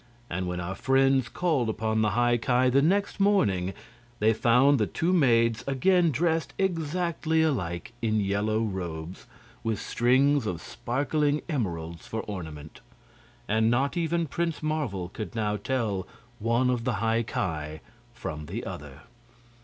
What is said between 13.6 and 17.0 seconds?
not even Prince Marvel could now tell one of the